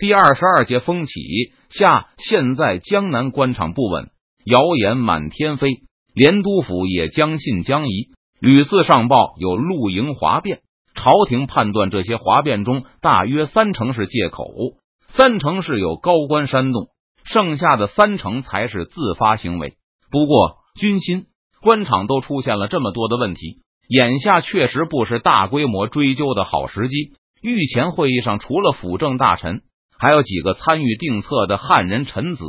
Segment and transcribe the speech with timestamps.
[0.00, 1.12] 第二十二节风起，
[1.68, 4.08] 下现在江南官场不稳，
[4.46, 5.82] 谣言满天飞，
[6.14, 8.08] 连督府也将信将疑，
[8.40, 10.60] 屡次上报有露营哗变。
[10.94, 14.48] 朝廷判断这些哗变中，大约三成是借口，
[15.08, 16.86] 三成是有高官煽动，
[17.22, 19.74] 剩下的三成才是自发行为。
[20.10, 21.26] 不过军心、
[21.60, 27.12] 官场都出现了这么多的问题，眼下确实不是大规模追究的好时机。
[27.42, 29.60] 御前会议上，除了辅政大臣。
[30.00, 32.42] 还有几个参与定策的汉人臣子，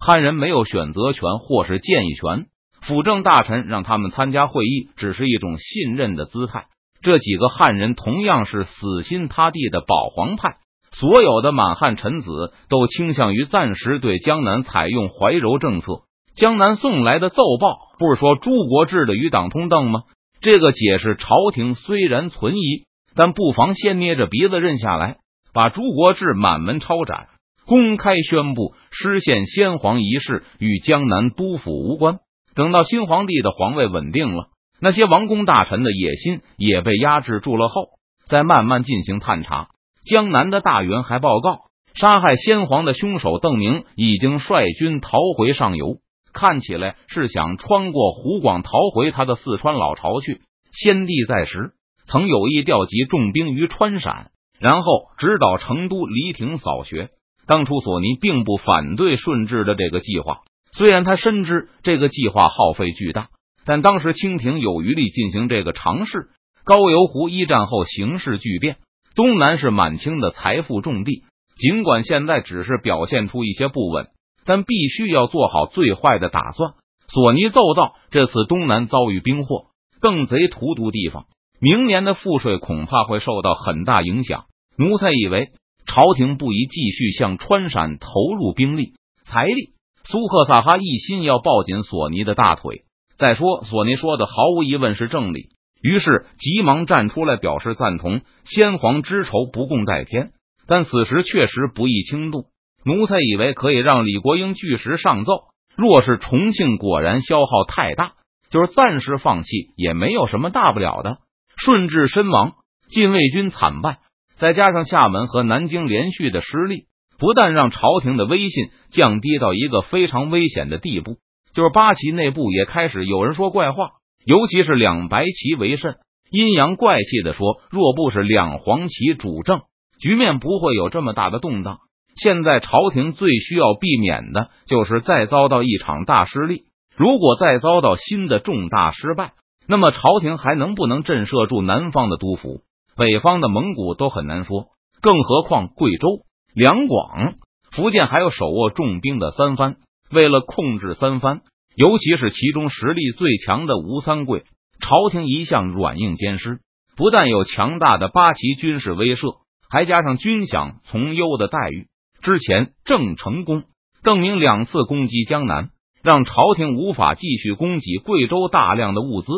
[0.00, 2.46] 汉人没有选择权或是建议权，
[2.80, 6.64] 辅政大臣让他们参加会议，只是一种信任的姿态。
[7.02, 10.56] 这几个汉人同样是死心塌地的保皇派，
[10.90, 16.02] 所有的满汉臣子都倾向于暂时对江南采用怀柔政策。
[16.34, 20.00] 江南送来的奏报不是说朱国治的与党通邓吗？
[20.40, 25.18] 这个解释朝廷虽然存疑，但不妨先捏着鼻子认下来。
[25.56, 27.28] 把朱国治满门抄斩，
[27.64, 32.18] 公开宣布失陷先皇一事与江南督府无关。
[32.54, 34.48] 等到新皇帝的皇位稳定了，
[34.82, 37.86] 那些王公大臣的野心也被压制住了后，
[38.26, 39.68] 再慢慢进行探查。
[40.06, 41.60] 江南的大员还报告，
[41.94, 46.00] 杀害先皇的凶手邓明已经率军逃回上游，
[46.34, 50.42] 看起来是想穿过湖广逃回他的四川老巢去。
[50.70, 51.70] 先帝在时
[52.06, 54.32] 曾有意调集重兵于川陕。
[54.58, 57.10] 然后直捣成都黎庭扫穴。
[57.46, 60.40] 当初索尼并不反对顺治的这个计划，
[60.72, 63.28] 虽然他深知这个计划耗费巨大，
[63.64, 66.28] 但当时清廷有余力进行这个尝试。
[66.64, 68.78] 高邮湖一战后形势巨变，
[69.14, 71.22] 东南是满清的财富重地。
[71.54, 74.08] 尽管现在只是表现出一些不稳，
[74.44, 76.72] 但必须要做好最坏的打算。
[77.06, 79.66] 索尼奏道：这次东南遭遇兵祸，
[80.02, 81.26] 邓贼荼毒地方。
[81.60, 84.44] 明年的赋税恐怕会受到很大影响。
[84.78, 85.50] 奴才以为
[85.86, 88.92] 朝廷不宜继续向川陕投入兵力、
[89.24, 89.70] 财力。
[90.04, 92.82] 苏克萨哈一心要抱紧索尼的大腿。
[93.16, 95.48] 再说，索尼说的毫无疑问是正理，
[95.82, 98.20] 于是急忙站出来表示赞同。
[98.44, 100.32] 先皇之仇不共戴天，
[100.68, 102.44] 但此时确实不宜轻动。
[102.84, 105.32] 奴才以为可以让李国英据实上奏。
[105.76, 108.12] 若是重庆果然消耗太大，
[108.50, 111.18] 就是暂时放弃，也没有什么大不了的。
[111.56, 112.52] 顺治身亡，
[112.88, 113.98] 禁卫军惨败，
[114.36, 116.84] 再加上厦门和南京连续的失利，
[117.18, 121.16] 不但让朝廷的威信降低到一个非常危险的地步，
[121.54, 123.92] 就是八旗内部也开始有人说怪话，
[124.24, 125.96] 尤其是两白旗为甚，
[126.30, 129.62] 阴阳怪气的说，若不是两黄旗主政，
[129.98, 131.78] 局面不会有这么大的动荡。
[132.22, 136.64] 现在朝廷最需要避免的就是再遭到一场大失利，
[136.96, 139.32] 如果再遭到新的重大失败。
[139.68, 142.62] 那么朝廷还能不能震慑住南方的督府？
[142.96, 144.68] 北方的蒙古都很难说，
[145.02, 146.20] 更何况贵州、
[146.54, 147.34] 两广、
[147.72, 149.76] 福建还有手握重兵的三藩。
[150.10, 151.40] 为了控制三藩，
[151.74, 154.44] 尤其是其中实力最强的吴三桂，
[154.80, 156.60] 朝廷一向软硬兼施。
[156.96, 159.38] 不但有强大的八旗军事威慑，
[159.68, 161.88] 还加上军饷从优的待遇。
[162.22, 163.64] 之前郑成功、
[164.02, 165.70] 邓明两次攻击江南，
[166.02, 169.28] 让朝廷无法继续供给贵州大量的物资。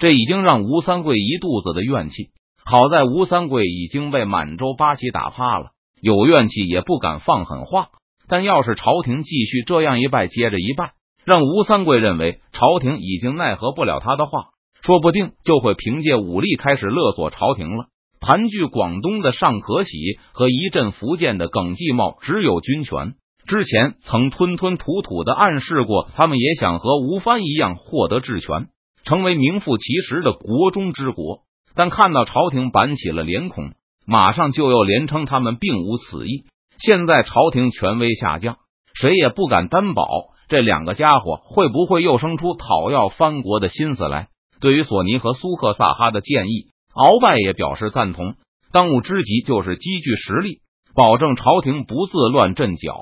[0.00, 2.30] 这已经让吴三桂一肚子的怨气。
[2.64, 7.88] 好在吴三桂已经被满洲八旗打怕了，有怨气也不敢放狠话。
[8.26, 10.92] 但要是朝廷继续这样一败接着一败，
[11.24, 14.50] 让吴三桂认为朝廷已经奈何不了他的话，
[14.82, 17.86] 说不定就会凭借武力开始勒索朝廷了。
[18.20, 19.98] 盘踞广东的尚可喜
[20.32, 23.14] 和一阵福建的耿继茂只有军权，
[23.46, 28.68] 之前曾吞吞吐吐的暗示过，他们也想和吴藩一样获得治权。
[29.04, 31.40] 成为名副其实的国中之国，
[31.74, 33.72] 但看到朝廷板起了脸孔，
[34.06, 36.44] 马上就又连称他们并无此意。
[36.78, 38.56] 现在朝廷权威下降，
[38.94, 40.04] 谁也不敢担保
[40.48, 44.28] 这两个家伙会不会又生出讨要藩国的心思来。
[44.60, 48.34] 对于索尼和苏克萨哈的建议，鳌拜也表示赞同。
[48.72, 50.60] 当务之急就是积聚实力，
[50.94, 52.94] 保证朝廷不自乱阵脚，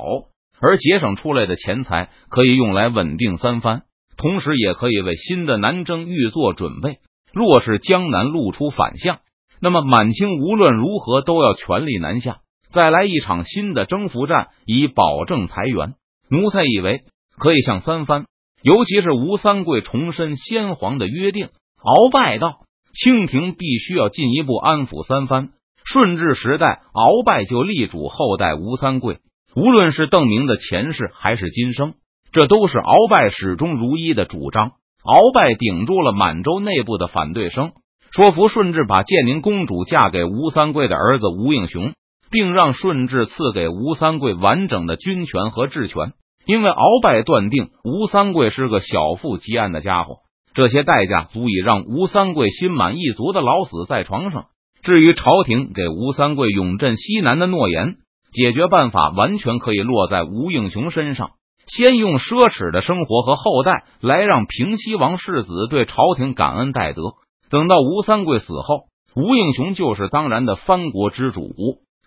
[0.60, 3.82] 而节省出来的钱财可以用来稳定三藩。
[4.18, 6.98] 同时，也可以为新的南征预做准备。
[7.32, 9.20] 若是江南露出反向，
[9.60, 12.38] 那么满清无论如何都要全力南下，
[12.70, 15.94] 再来一场新的征服战，以保证财源。
[16.30, 17.02] 奴才以为
[17.38, 18.26] 可以向三藩，
[18.60, 21.48] 尤其是吴三桂重申先皇的约定。
[21.80, 22.62] 鳌拜道：
[22.92, 25.50] 清廷必须要进一步安抚三藩。
[25.84, 29.20] 顺治时代，鳌拜就力主后代吴三桂，
[29.54, 31.94] 无论是邓明的前世，还是今生。
[32.32, 34.72] 这都是鳌拜始终如一的主张。
[35.04, 37.72] 鳌拜顶住了满洲内部的反对声，
[38.10, 41.92] 说服顺治把建宁公主嫁给吴三桂的儿子吴应熊。
[42.30, 46.12] 并让顺治赐给吴三桂完整的军权和治权。
[46.44, 50.16] 因为鳌拜断定吴三桂是个小富即安的家伙，
[50.52, 54.46] 这些代价足以让吴三桂心满意足的老死在床上。
[54.82, 57.96] 至于朝廷给吴三桂永镇西南的诺言，
[58.30, 61.30] 解决办法完全可以落在吴应熊身上。
[61.68, 67.02] 先用奢侈的生活和后代来让平西王世子对朝廷感恩戴德。
[67.50, 71.42] 等到吴三桂死后，吴应熊就是当然的藩国之主。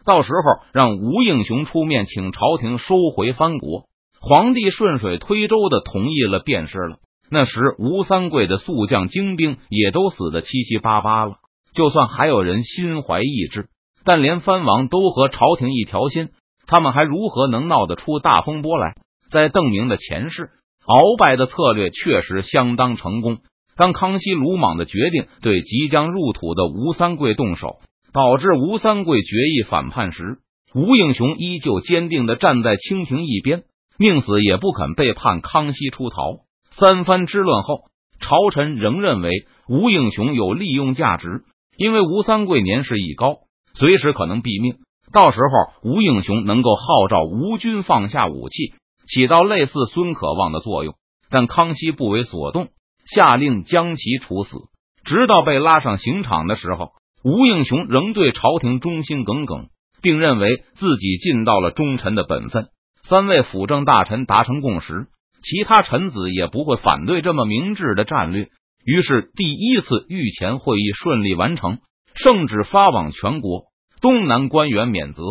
[0.04, 3.86] 到时候让吴应熊出面请朝廷收回藩国。
[4.20, 6.98] 皇帝顺水推舟的同意了便是了。
[7.30, 11.36] 那时吴三桂的宿将精兵也都死的七七八八了，
[11.74, 13.70] 就算还有人心怀异志，
[14.04, 16.30] 但连藩王都和朝廷一条心，
[16.68, 18.96] 他们还如何能闹得出大风波来？
[19.32, 20.50] 在邓明的前世，
[20.86, 23.38] 鳌拜的策略确实相当成功。
[23.78, 27.80] 当康熙鲁莽的决定对即将入土的吴三桂动手，
[28.14, 30.40] 导致吴三桂决议反叛时，
[30.76, 33.64] 吴应熊依旧坚定的站在清廷一边。
[33.98, 36.40] 宁死也不肯背叛康熙出逃。
[36.72, 37.84] 三藩之乱后，
[38.20, 39.30] 朝臣仍认为
[39.70, 41.44] 吴应熊有利用价值，
[41.78, 43.38] 因为吴三桂年事已高，
[43.74, 44.76] 随时可能毙命。
[45.14, 48.74] 到时候，吴应熊能够号召吴军放下武器，
[49.14, 50.96] 起到类似孙可望的作用。
[51.30, 52.70] 但康熙不为所动，
[53.06, 54.58] 下令将其处死。
[55.04, 56.92] 直到被拉上刑场的时候，
[57.24, 59.68] 吴应熊仍对朝廷忠心耿耿，
[60.02, 62.68] 并认为自己尽到了忠臣的本分。
[63.08, 65.08] 三位辅政大臣达成共识，
[65.42, 68.50] 其他臣子也不会反对这么明智的战略。
[68.84, 71.80] 于是，第一次御前会议顺利完成，
[72.14, 73.66] 圣旨发往全国，
[74.02, 75.22] 东南官员免责，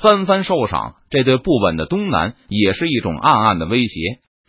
[0.00, 0.94] 三藩受赏。
[1.10, 4.00] 这对不稳的东南也是一种暗暗的威胁。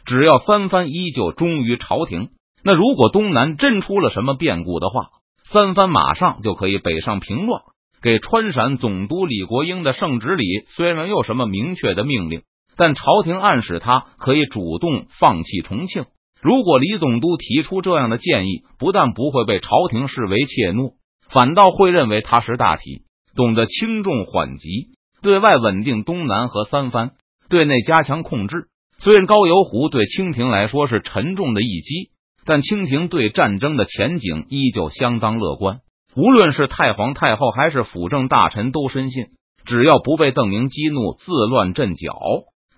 [0.05, 2.29] 只要三藩依旧忠于朝廷，
[2.63, 5.07] 那如果东南真出了什么变故的话，
[5.45, 7.61] 三藩马上就可以北上平乱。
[8.01, 10.45] 给川陕总督李国英的圣旨里
[10.75, 12.41] 虽然没有什么明确的命令。
[12.77, 16.05] 但朝廷暗示他可以主动放弃重庆。
[16.41, 20.93] 如果李总督提出这样的建议，不但不会被朝廷视为怯懦，
[21.29, 23.03] 反倒会认为他识大体，
[23.35, 27.11] 懂得轻重缓急，对外稳定东南和三藩，
[27.49, 28.65] 对内加强控制。
[28.97, 32.09] 虽然高邮湖对清廷来说是沉重的一击，
[32.45, 35.79] 但清廷对战争的前景依旧相当乐观。
[36.15, 39.27] 无论是太皇太后还是辅政大臣，都深信
[39.63, 42.17] 只要不被邓明激怒，自乱阵脚。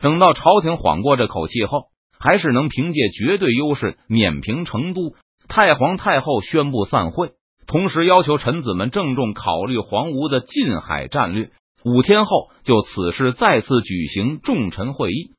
[0.02, 1.86] 等到朝廷缓过这口气后，
[2.20, 5.16] 还是能凭借绝对优势碾平成都。
[5.48, 7.32] 太皇太后宣布散会，
[7.68, 11.52] 同时要求臣子们郑重考虑黄吴的近海战略。
[11.86, 15.32] 五天后，就此事再次举行重臣会议。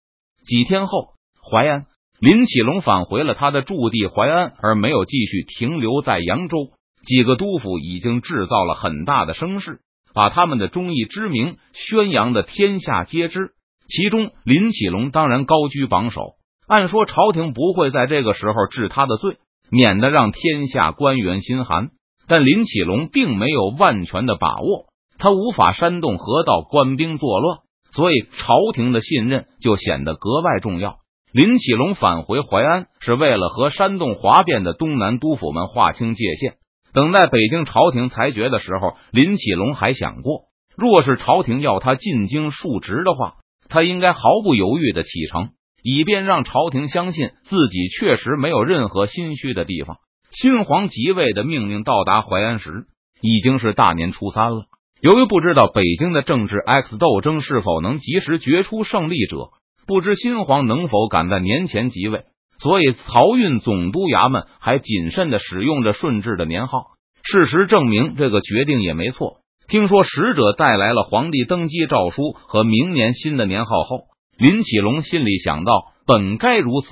[0.46, 1.14] 几天后，
[1.50, 1.86] 淮安
[2.20, 6.68] 林启龙返回了他的驻地淮安，而没有继续停留在扬州。
[7.06, 9.80] 几个督府已经制造了很大的声势，
[10.14, 13.52] 把他们的忠义之名宣扬的天下皆知。
[13.88, 16.34] 其中，林启龙当然高居榜首。
[16.66, 19.36] 按说，朝廷不会在这个时候治他的罪，
[19.70, 21.90] 免得让天下官员心寒。
[22.26, 24.86] 但林启龙并没有万全的把握，
[25.18, 27.58] 他无法煽动河道官兵作乱，
[27.90, 30.96] 所以朝廷的信任就显得格外重要。
[31.32, 36.54] 林启龙返回淮安，是为了和煽动哗变的东南督府们划清界限，
[36.92, 38.94] 等待北京朝廷裁决的时候。
[39.10, 40.42] 林启龙还想过，
[40.76, 43.34] 若是朝廷要他进京述职的话。
[43.66, 45.48] 他应该毫不犹豫的启程，
[45.82, 49.96] 以便让朝廷相信自己确实没有任何心虚的地方。
[50.30, 52.86] 新皇即位的命令到达淮安时，
[53.22, 54.66] 已经是大年初三了。
[55.04, 59.50] 由于不知道北京的政治 X 斗争是否能及时决出胜利者，
[59.86, 62.24] 不知新皇能否赶在年前即位，
[62.58, 66.84] 所以漕运总督衙门还谨慎的使用着顺治的年号。
[67.22, 69.40] 事实证明，这个决定也没错。
[69.68, 74.04] 听说使者带来了皇帝登基诏书和明年新的年号后，
[74.38, 76.88] 林启龙心里想到：本该如此。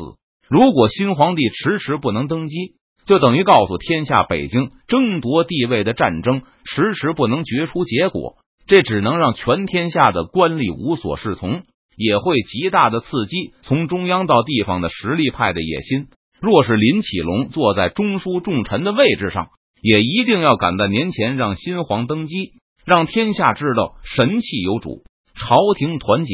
[0.50, 2.74] 如果新皇帝迟迟不能登基，
[3.06, 8.36] 就等于告诉天下，北京争夺地位的战争迟迟不能决出结果。
[8.66, 11.62] 这只能让全天下的官吏无所适从，
[11.96, 16.06] 也会极大的刺激从中央到地方的实力派的野心。
[16.40, 19.48] 若是林启龙坐在中书重臣的位置上，
[19.82, 22.52] 也一定要赶在年前让新皇登基。
[22.84, 25.04] 让天下知道神器有主，
[25.34, 26.32] 朝廷团结。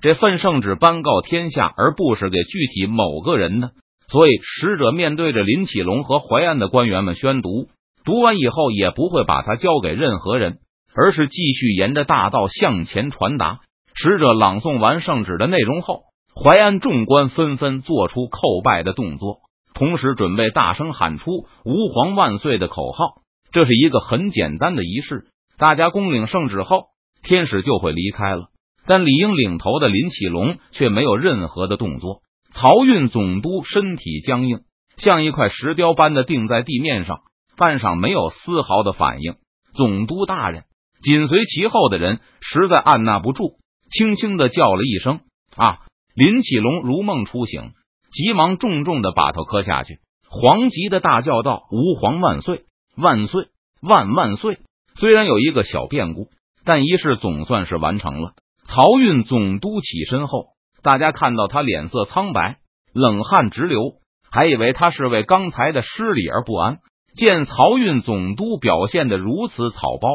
[0.00, 3.70] 这份圣旨颁告天下，而不是给具体某个人呢。
[4.10, 7.68] 所以使者面对着林启龙和淮安的官员们宣读，
[8.04, 10.58] 读完以后也不会把他交给任何人，
[10.94, 13.60] 而是继续沿着大道向前传达。
[13.94, 19.40] 使者朗诵完圣旨的内容后，淮安众官纷纷做出叩拜的动作，
[19.74, 21.30] 同时准备大声喊出
[21.66, 23.22] “吾皇万岁”的口号。
[23.50, 25.26] 这是一个很简单的仪式。
[25.58, 26.84] 大家恭领圣旨后，
[27.22, 28.46] 天使就会离开了。
[28.86, 32.20] 但理应领头的林启龙却没有任何的动作。
[32.60, 34.62] 漕运总督身体僵硬，
[34.96, 37.20] 像一块石雕般的定在地面上，
[37.56, 39.36] 半晌没有丝毫的反应。
[39.74, 40.64] 总督大人，
[41.00, 43.58] 紧随其后的人实在按捺不住，
[43.92, 45.20] 轻轻的叫了一声
[45.56, 45.78] ：“啊！”
[46.16, 47.70] 林启龙如梦初醒，
[48.10, 52.64] 急忙重重的把头磕下去，黄急的大叫道：“吾皇万岁！
[52.96, 53.46] 万岁！
[53.80, 54.58] 万万岁！”
[54.98, 56.26] 虽然有一个小变故，
[56.64, 58.32] 但仪式总算是完成了。
[58.66, 60.48] 漕运总督起身后，
[60.82, 62.58] 大家看到他脸色苍白，
[62.92, 63.94] 冷汗直流，
[64.30, 66.78] 还以为他是为刚才的失礼而不安。
[67.14, 70.08] 见漕运总督表现的如此草包，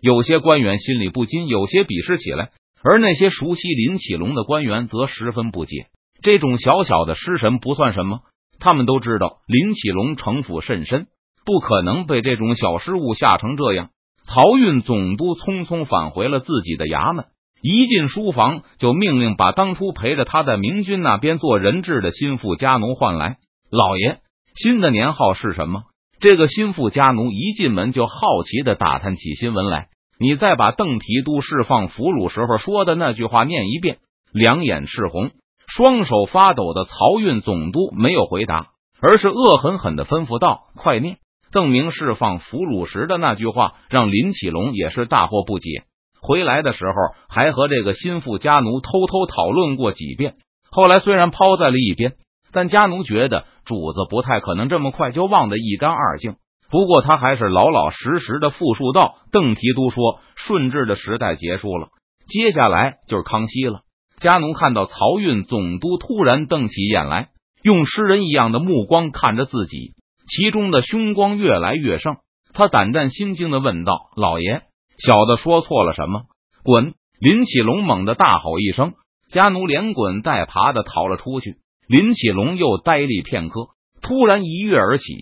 [0.00, 2.50] 有些官员心里不禁有些鄙视起来，
[2.82, 5.86] 而那些熟悉林启龙的官员则十分不解。
[6.22, 8.20] 这种小小的失神不算什么，
[8.58, 11.06] 他们都知道林启龙城府甚深，
[11.46, 13.88] 不可能被这种小失误吓成这样。
[14.26, 17.24] 漕运总督匆匆返回了自己的衙门。
[17.62, 23.36] 一进书房，就命令把当初陪着他在明军那边做人质的心腹家奴唤来。
[23.70, 24.18] 老爷，
[24.54, 25.82] 新的年号是什么？
[26.20, 28.14] 这个心腹家奴一进门就好
[28.44, 29.88] 奇的打探起新闻来。
[30.18, 33.98] 你再把邓提督释放俘虏时候说的那句话念一遍。
[34.32, 35.30] 两眼赤红、
[35.66, 38.68] 双手发抖的漕运总督没有回答，
[39.00, 41.16] 而是恶狠狠的吩咐道：“快念！”
[41.52, 45.82] 邓明释放俘虏时的那句话，让林启龙也是大惑不解。
[46.22, 46.92] 回来的时候，
[47.28, 50.34] 还和这个心腹家奴偷偷讨论过几遍。
[50.70, 52.14] 后来虽然抛在了一边，
[52.52, 56.36] 但家奴觉得主子不太可能这么快就忘得一干二净。
[56.70, 61.88] 不过他还是老老实实的复述道：“邓提督说，顺治的时代结束了，
[62.28, 63.80] 接下来就是康熙了。”
[64.22, 67.30] 家奴看到漕运总督突然瞪起眼来，
[67.64, 69.94] 用诗人一样的目光看着自己，
[70.28, 72.18] 其中的凶光越来越盛。
[72.52, 74.62] 他胆战心惊的问道：“老爷。”
[75.02, 76.24] 小的说错了什么？
[76.62, 76.94] 滚！
[77.18, 78.92] 林启龙猛地大吼一声，
[79.28, 81.56] 家奴连滚带爬的逃了出去。
[81.86, 83.68] 林启龙又呆立片刻，
[84.02, 85.14] 突然一跃而起，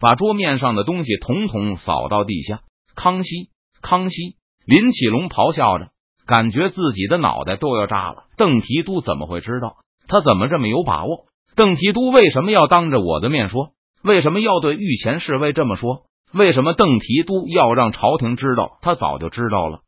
[0.00, 2.60] 把桌面上的东西统统扫到地下。
[2.94, 3.50] 康熙，
[3.82, 4.36] 康熙！
[4.64, 5.88] 林启龙咆哮着，
[6.26, 8.24] 感觉自己的脑袋都要炸了。
[8.36, 9.76] 邓提督怎么会知道？
[10.06, 11.26] 他怎么这么有把握？
[11.56, 13.70] 邓提督为什么要当着我的面说？
[14.02, 16.02] 为什么要对御前侍卫这么说？
[16.32, 18.78] 为什么邓提督要让朝廷知道？
[18.82, 19.80] 他早就知道了。